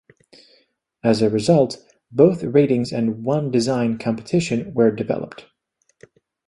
[1.03, 1.77] As a result,
[2.11, 5.45] both ratings and "one-design" competition were developed.